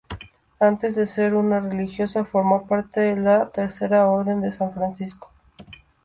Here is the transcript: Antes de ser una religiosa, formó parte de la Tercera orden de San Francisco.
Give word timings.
Antes 0.59 0.95
de 0.95 1.05
ser 1.05 1.35
una 1.35 1.59
religiosa, 1.59 2.25
formó 2.25 2.65
parte 2.67 3.01
de 3.01 3.15
la 3.15 3.49
Tercera 3.51 4.07
orden 4.07 4.41
de 4.41 4.51
San 4.51 4.73
Francisco. 4.73 5.29